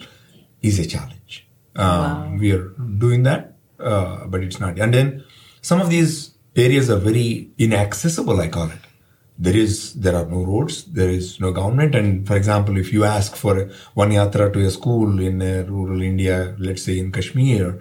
[0.63, 1.49] is a challenge.
[1.75, 4.79] Um, We are doing that, uh, but it's not.
[4.79, 5.25] And then
[5.61, 8.41] some of these areas are very inaccessible.
[8.41, 8.79] I call it.
[9.39, 13.05] There is there are no roads, there is no government, and for example, if you
[13.05, 17.81] ask for one yatra to a school in uh, rural India, let's say in Kashmir,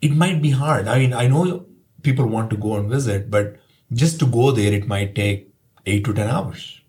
[0.00, 0.88] it might be hard.
[0.88, 1.66] I mean, I know
[2.02, 3.56] people want to go and visit, but
[3.92, 5.52] just to go there, it might take
[5.84, 6.80] eight to 10 hours.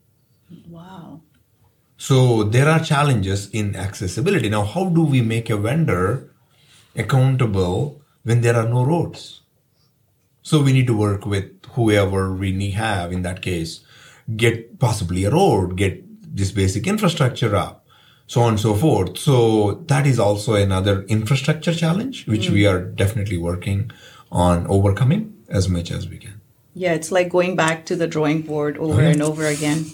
[0.70, 1.22] wow
[1.97, 4.49] So there are challenges in accessibility.
[4.49, 6.32] Now, how do we make a vendor
[6.95, 9.41] accountable when there are no roads?
[10.48, 13.82] So we need to work with whoever we need have in that case,
[14.38, 16.02] get possibly a road, get
[16.38, 17.86] this basic infrastructure up,
[18.28, 19.18] so on and so forth.
[19.18, 22.52] So that is also another infrastructure challenge, which mm.
[22.52, 23.91] we are definitely working
[24.32, 26.39] on overcoming as much as we can.
[26.74, 29.86] Yeah, it's like going back to the drawing board over oh, and over again.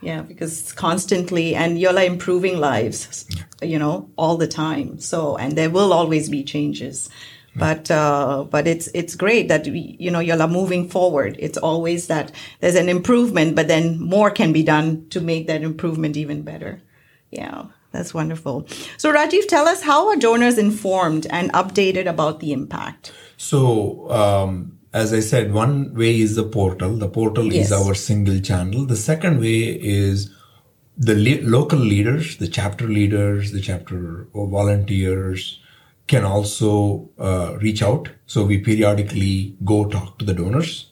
[0.00, 3.24] Yeah, because it's constantly, and you're like improving lives,
[3.62, 4.98] you know, all the time.
[4.98, 7.08] So, and there will always be changes,
[7.54, 11.36] but uh, but it's it's great that we, you know you're moving forward.
[11.38, 15.62] It's always that there's an improvement, but then more can be done to make that
[15.62, 16.82] improvement even better.
[17.30, 18.66] Yeah, that's wonderful.
[18.96, 23.12] So, Rajiv, tell us how are donors informed and updated about the impact?
[23.36, 26.96] So, um, as I said, one way is the portal.
[26.96, 27.66] The portal Yes.
[27.66, 28.84] is our single channel.
[28.86, 30.30] The second way is
[30.98, 35.58] the le- local leaders, the chapter leaders, the chapter volunteers
[36.06, 38.08] can also uh, reach out.
[38.26, 40.88] So we periodically go talk to the donors,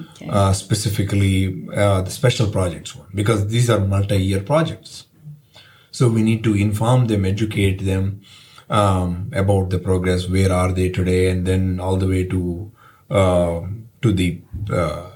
[0.00, 0.28] Okay.
[0.30, 5.04] uh, specifically uh, the special projects one, because these are multi-year projects.
[5.90, 8.22] So we need to inform them, educate them
[8.70, 10.28] um, about the progress.
[10.28, 12.72] Where are they today, and then all the way to
[13.10, 13.60] uh,
[14.02, 14.40] to the
[14.72, 15.10] uh,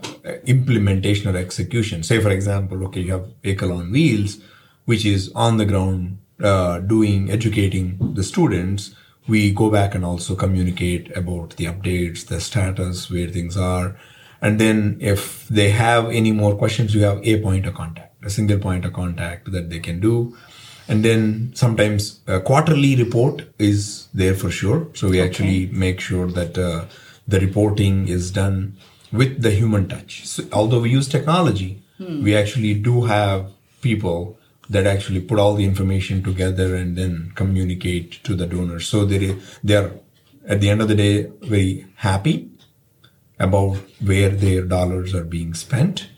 [0.45, 2.03] implementation or execution.
[2.03, 4.40] Say, for example, okay, you have Ekal on Wheels,
[4.84, 8.95] which is on the ground uh, doing educating the students.
[9.26, 13.96] We go back and also communicate about the updates, the status, where things are,
[14.44, 18.28] and then if they have any more questions, you have a point of contact, a
[18.28, 20.36] single point of contact that they can do.
[20.86, 24.88] And then sometimes a quarterly report is there for sure.
[24.92, 26.84] So we actually make sure that uh,
[27.26, 28.76] the reporting is done
[29.12, 30.26] with the human touch.
[30.26, 33.50] So although we use technology, we actually do have
[33.80, 34.38] people
[34.70, 38.86] that actually put all the information together and then communicate to the donors.
[38.86, 39.92] So they they are
[40.46, 42.50] at the end of the day very happy
[43.38, 46.08] about where their dollars are being spent.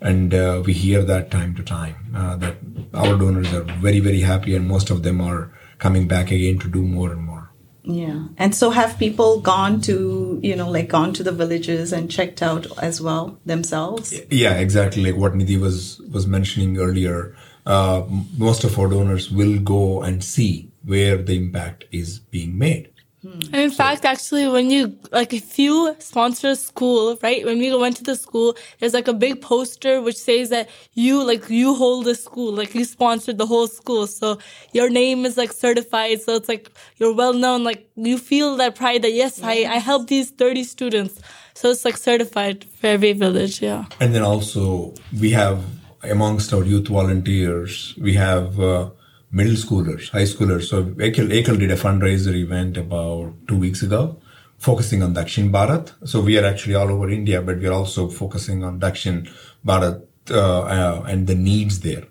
[0.00, 2.56] And uh, we hear that time to time uh, that
[2.94, 6.68] our donors are very, very happy, and most of them are coming back again to
[6.68, 7.50] do more and more.
[7.82, 8.26] Yeah.
[8.36, 12.42] And so have people gone to, you know, like gone to the villages and checked
[12.42, 14.14] out as well themselves?
[14.30, 15.02] Yeah, exactly.
[15.02, 17.34] Like what Nidhi was was mentioning earlier,
[17.68, 18.02] uh,
[18.36, 22.90] most of our donors will go and see where the impact is being made.
[23.22, 27.44] And in fact, actually, when you, like, if you sponsor a school, right?
[27.44, 31.22] When we went to the school, there's like a big poster which says that you,
[31.24, 34.06] like, you hold the school, like, you sponsored the whole school.
[34.06, 34.38] So
[34.72, 36.22] your name is like certified.
[36.22, 37.64] So it's like, you're well known.
[37.64, 41.20] Like, you feel that pride that, yes, I, I helped these 30 students.
[41.54, 43.60] So it's like certified for every village.
[43.60, 43.86] Yeah.
[44.00, 45.64] And then also we have
[46.08, 48.90] amongst our youth volunteers, we have uh,
[49.30, 50.64] middle schoolers, high schoolers.
[50.64, 54.20] So Ekal, Ekal did a fundraiser event about two weeks ago,
[54.58, 55.92] focusing on Dakshin Bharat.
[56.08, 59.30] So we are actually all over India, but we are also focusing on Dakshin
[59.66, 62.04] Bharat uh, uh, and the needs there.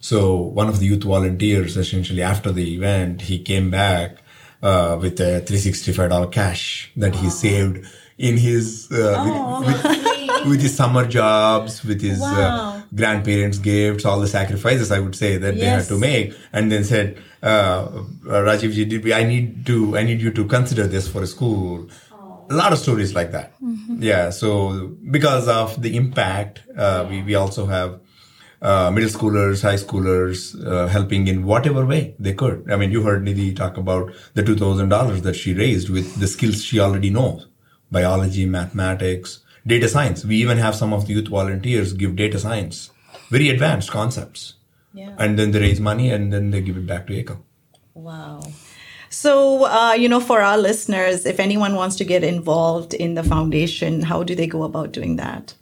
[0.00, 4.18] So one of the youth volunteers, essentially after the event, he came back
[4.62, 7.86] uh, with a $365 cash that he saved
[8.18, 12.75] in his uh, with, with, with his summer jobs, with his Wow.
[12.96, 16.82] Grandparents' gifts, all the sacrifices I would say that they had to make, and then
[16.84, 21.26] said, uh, uh, "Rajivji, I need to, I need you to consider this for a
[21.26, 21.88] school."
[22.48, 23.54] A lot of stories like that.
[23.98, 24.30] Yeah.
[24.30, 28.00] So because of the impact, uh, we we also have
[28.62, 32.70] uh, middle schoolers, high schoolers uh, helping in whatever way they could.
[32.70, 36.20] I mean, you heard Nidhi talk about the two thousand dollars that she raised with
[36.20, 37.48] the skills she already knows:
[37.90, 40.24] biology, mathematics, data science.
[40.24, 42.90] We even have some of the youth volunteers give data science,
[43.30, 44.54] very advanced concepts,
[44.94, 45.14] Yeah.
[45.18, 47.38] and then they raise money and then they give it back to Ekal.
[47.94, 48.40] Wow.
[49.08, 53.22] So, uh, you know, for our listeners, if anyone wants to get involved in the
[53.22, 55.54] foundation, how do they go about doing that?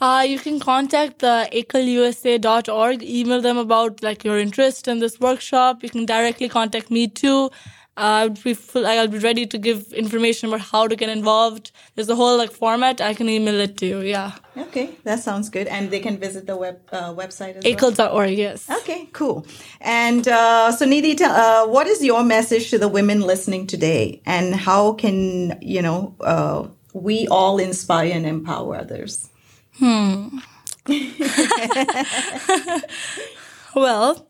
[0.00, 5.82] Uh, you can contact the ekalusa.org, email them about like your interest in this workshop.
[5.82, 7.50] You can directly contact me too.
[7.96, 11.70] Uh, I'll be full, I'll be ready to give information about how to get involved.
[11.94, 13.00] There's a whole like format.
[13.00, 14.00] I can email it to you.
[14.00, 15.66] Yeah, Okay, that sounds good.
[15.66, 17.74] And they can visit the web uh, website as well.
[17.92, 18.30] ekal.org.
[18.38, 18.70] Yes.
[18.70, 19.44] Okay, cool.
[19.80, 24.22] And uh, so, Nidhi, tell- uh, what is your message to the women listening today,
[24.24, 29.28] and how can you know uh, we all inspire and empower others?
[33.74, 34.26] Well,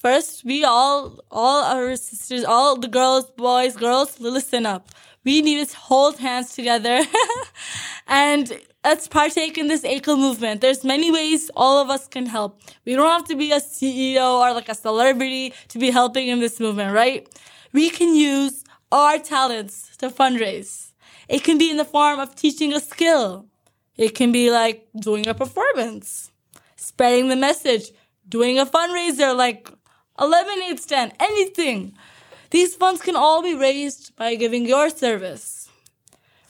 [0.00, 4.88] first, we all, all our sisters, all the girls, boys, girls, listen up.
[5.24, 7.02] We need to hold hands together
[8.06, 8.50] and
[8.82, 10.62] let's partake in this Ekal movement.
[10.62, 12.60] There's many ways all of us can help.
[12.86, 16.40] We don't have to be a CEO or like a celebrity to be helping in
[16.40, 17.28] this movement, right?
[17.72, 20.92] We can use our talents to fundraise.
[21.28, 23.46] It can be in the form of teaching a skill.
[23.96, 26.32] It can be like doing a performance,
[26.76, 27.92] spreading the message,
[28.26, 29.70] doing a fundraiser like
[30.26, 31.94] lemonade stand, anything.
[32.50, 35.68] These funds can all be raised by giving your service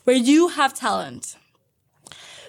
[0.04, 1.36] where you have talent.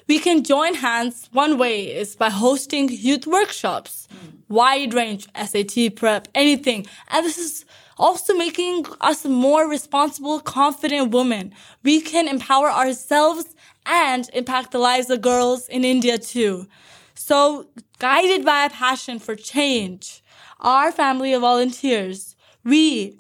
[0.07, 1.30] We can join hands.
[1.32, 4.07] One way is by hosting youth workshops,
[4.49, 6.88] wide range, SAT prep, anything.
[7.09, 7.65] And this is
[7.97, 11.53] also making us more responsible, confident women.
[11.84, 13.55] We can empower ourselves
[13.86, 16.67] and impact the lives of girls in India too.
[17.13, 17.67] So
[17.99, 20.24] guided by a passion for change,
[20.62, 23.20] our family of volunteers, we,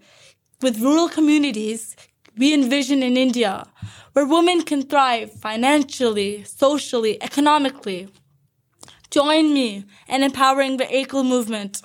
[0.61, 1.95] with rural communities,
[2.37, 3.65] we envision in India
[4.13, 8.09] where women can thrive financially, socially, economically.
[9.09, 11.81] Join me in empowering the Ekal movement.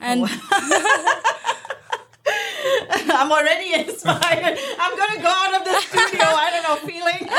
[0.00, 1.32] And oh,
[2.90, 4.58] I'm already inspired.
[4.78, 6.24] I'm gonna go out of the studio.
[6.24, 7.28] I don't know, feeling.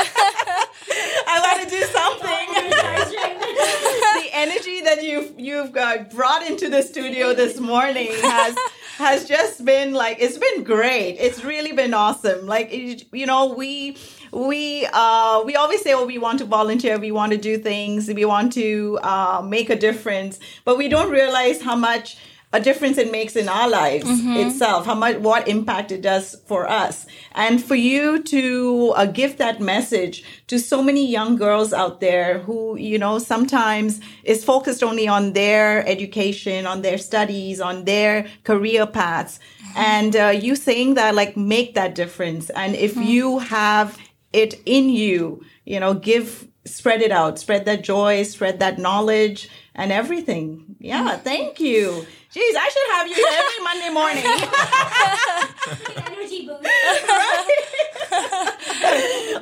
[1.28, 2.46] I want to do something.
[4.22, 8.56] the energy that you've you've uh, brought into the studio this morning has
[8.98, 11.16] has just been like it's been great.
[11.18, 12.46] It's really been awesome.
[12.46, 13.96] Like you know, we
[14.32, 18.08] we uh, we always say, oh, we want to volunteer, we want to do things,
[18.08, 22.16] we want to uh, make a difference, but we don't realize how much
[22.56, 24.36] a difference it makes in our lives mm-hmm.
[24.44, 27.06] itself, how much, what impact it does for us.
[27.32, 32.38] And for you to uh, give that message to so many young girls out there
[32.38, 38.26] who, you know, sometimes is focused only on their education, on their studies, on their
[38.44, 39.38] career paths.
[39.38, 39.78] Mm-hmm.
[39.78, 42.50] And uh, you saying that, like, make that difference.
[42.50, 43.02] And if mm-hmm.
[43.02, 43.98] you have
[44.32, 49.48] it in you, you know, give, spread it out, spread that joy, spread that knowledge
[49.74, 50.76] and everything.
[50.78, 51.22] Yeah, mm.
[51.22, 52.06] thank you.
[52.36, 54.24] Jeez, I should have you every Monday morning.
[56.12, 56.68] Energy boost.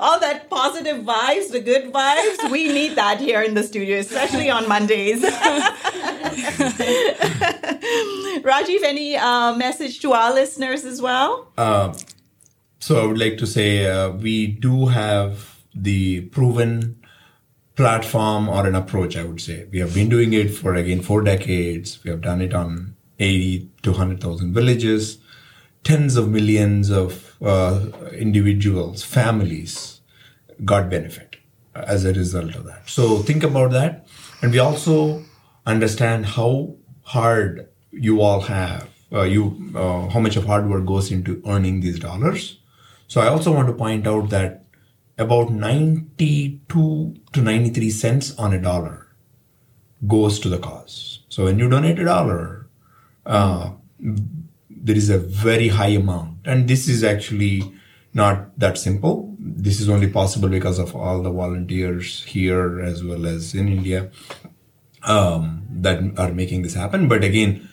[0.01, 4.49] All that positive vibes, the good vibes, we need that here in the studio, especially
[4.49, 5.23] on Mondays.
[8.49, 11.49] Rajiv, any uh, message to our listeners as well?
[11.59, 11.95] Uh,
[12.79, 17.04] so I would like to say uh, we do have the proven
[17.77, 19.67] platform or an approach, I would say.
[19.71, 22.03] We have been doing it for again four decades.
[22.05, 25.19] We have done it on 80 to 100,000 villages.
[25.83, 30.01] Tens of millions of uh, individuals, families
[30.65, 31.37] got benefit
[31.75, 32.89] as a result of that.
[32.89, 34.07] So think about that.
[34.41, 35.25] And we also
[35.67, 41.11] understand how hard you all have, uh, you, uh, how much of hard work goes
[41.11, 42.59] into earning these dollars.
[43.09, 44.64] So I also want to point out that
[45.19, 49.09] about 92 to 93 cents on a dollar
[50.07, 51.21] goes to the cause.
[51.29, 52.69] So when you donate a dollar,
[53.25, 56.39] uh, there is a very high amount.
[56.45, 57.63] And this is actually
[58.13, 59.35] not that simple.
[59.39, 64.11] This is only possible because of all the volunteers here as well as in India
[65.03, 67.09] um, that are making this happen.
[67.09, 67.69] But again,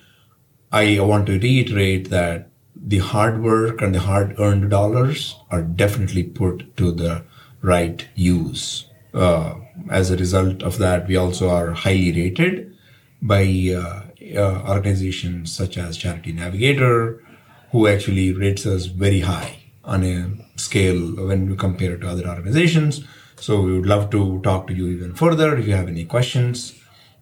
[0.71, 6.23] I want to reiterate that the hard work and the hard earned dollars are definitely
[6.23, 7.23] put to the
[7.61, 8.85] right use.
[9.13, 9.55] Uh,
[9.89, 12.75] as a result of that, we also are highly rated
[13.21, 13.43] by
[13.75, 14.03] uh,
[14.35, 17.23] uh, organizations such as Charity Navigator,
[17.71, 22.27] who actually rates us very high on a scale when we compare it to other
[22.27, 23.03] organizations.
[23.39, 26.79] So we would love to talk to you even further if you have any questions.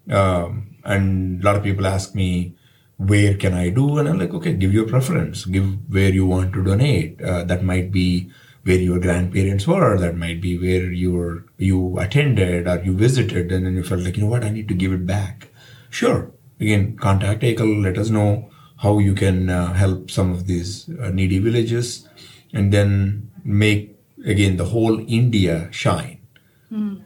[0.10, 2.56] Um, and a lot of people ask me,
[2.98, 3.98] where can I do?
[3.98, 7.22] And I'm like, okay, give your preference, give where you want to donate.
[7.22, 8.30] Uh, that might be
[8.64, 13.52] where your grandparents were, that might be where you were, you attended or you visited,
[13.52, 15.50] and then you felt like, you know what, I need to give it back.
[15.90, 16.32] Sure.
[16.60, 21.10] Again, contact Ekal, let us know how you can uh, help some of these uh,
[21.10, 22.08] needy villages,
[22.54, 23.96] and then make
[24.26, 26.20] again the whole India shine.
[26.72, 27.04] Mm.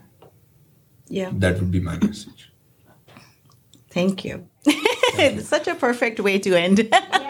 [1.07, 1.31] Yeah.
[1.33, 2.51] That would be my message.
[3.89, 4.47] Thank you.
[5.39, 6.89] Such a perfect way to end.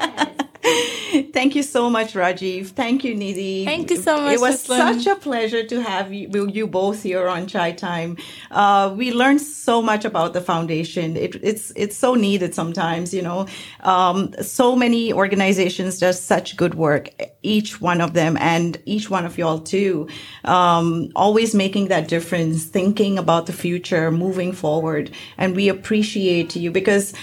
[1.33, 2.69] Thank you so much, Rajiv.
[2.69, 3.65] Thank you, Nidhi.
[3.65, 4.33] Thank you so much.
[4.33, 8.17] It was such a pleasure to have you, you both here on Chai Time.
[8.49, 11.15] Uh, we learned so much about the foundation.
[11.15, 13.13] It, it's it's so needed sometimes.
[13.13, 13.47] You know,
[13.81, 17.09] um, so many organizations does such good work.
[17.43, 20.07] Each one of them, and each one of y'all too.
[20.45, 26.71] Um, always making that difference, thinking about the future, moving forward, and we appreciate you
[26.71, 27.13] because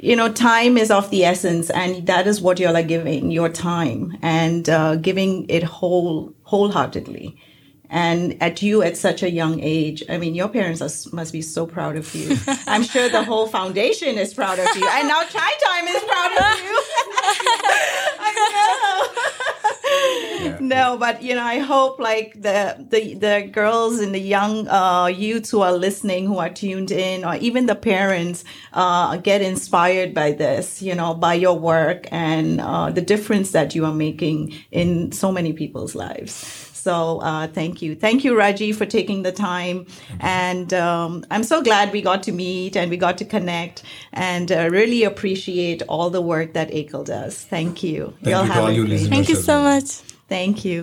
[0.00, 3.48] you know, time is of the essence, and that is what you're like giving your
[3.48, 7.36] time and uh, giving it whole wholeheartedly.
[7.90, 11.40] And at you at such a young age, I mean, your parents are, must be
[11.40, 12.36] so proud of you.
[12.66, 16.32] I'm sure the whole foundation is proud of you, and now Chai Time is proud
[16.32, 16.78] of you.
[18.20, 19.07] I know.
[20.40, 20.58] Yeah.
[20.60, 25.06] no, but you know, I hope like the the the girls and the young uh,
[25.06, 30.14] youths who are listening, who are tuned in, or even the parents, uh, get inspired
[30.14, 30.82] by this.
[30.82, 35.32] You know, by your work and uh, the difference that you are making in so
[35.32, 36.64] many people's lives.
[36.78, 39.86] So uh, thank you, thank you, Raji, for taking the time,
[40.20, 43.82] and um, I'm so glad we got to meet and we got to connect,
[44.12, 47.44] and uh, really appreciate all the work that Ekal does.
[47.44, 48.14] Thank you.
[48.22, 50.00] Thank you to all a you great- Thank you so much.
[50.28, 50.76] Thank you.